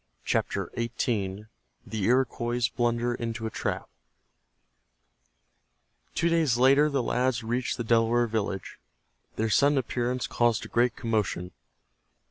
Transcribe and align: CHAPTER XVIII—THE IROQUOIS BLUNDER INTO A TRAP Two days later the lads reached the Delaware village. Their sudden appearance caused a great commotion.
CHAPTER 0.25 0.71
XVIII—THE 0.75 2.05
IROQUOIS 2.09 2.69
BLUNDER 2.69 3.13
INTO 3.13 3.45
A 3.45 3.51
TRAP 3.51 3.87
Two 6.15 6.27
days 6.27 6.57
later 6.57 6.89
the 6.89 7.03
lads 7.03 7.43
reached 7.43 7.77
the 7.77 7.83
Delaware 7.83 8.25
village. 8.25 8.79
Their 9.35 9.51
sudden 9.51 9.77
appearance 9.77 10.25
caused 10.25 10.65
a 10.65 10.69
great 10.69 10.95
commotion. 10.95 11.51